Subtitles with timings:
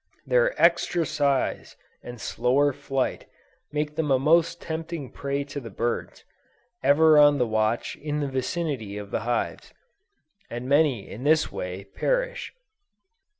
[0.25, 3.27] Their extra size and slower flight
[3.71, 6.23] make them a most tempting prey to the birds,
[6.81, 9.75] ever on the watch in the vicinity of the hives;
[10.49, 12.51] and many in this way, perish.